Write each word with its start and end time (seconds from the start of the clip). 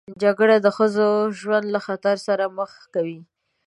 جګړه 0.23 0.55
د 0.61 0.67
ښځو 0.77 1.09
ژوند 1.39 1.65
له 1.73 1.79
خطر 1.85 2.15
سره 2.27 2.45
مخ 2.57 2.71
کوي 2.93 3.19